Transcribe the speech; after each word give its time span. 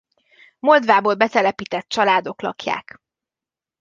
Moldvából 0.59 1.15
betelepített 1.15 1.87
családok 1.89 2.41
lakják. 2.41 3.01